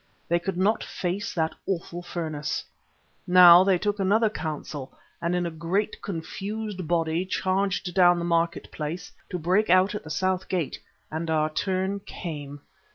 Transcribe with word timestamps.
They 0.27 0.39
could 0.39 0.57
not 0.57 0.83
face 0.83 1.31
that 1.35 1.53
awful 1.67 2.01
furnace. 2.01 2.65
Now 3.27 3.63
they 3.63 3.77
took 3.77 3.99
another 3.99 4.31
counsel 4.31 4.97
and 5.21 5.35
in 5.35 5.45
a 5.45 5.51
great 5.51 6.01
confused 6.01 6.87
body 6.87 7.23
charged 7.23 7.93
down 7.93 8.17
the 8.17 8.25
market 8.25 8.71
place 8.71 9.11
to 9.29 9.37
break 9.37 9.69
out 9.69 9.93
at 9.93 10.03
the 10.03 10.09
south 10.09 10.49
gate, 10.49 10.79
and 11.11 11.29
our 11.29 11.51
turn 11.51 11.99
came. 11.99 12.61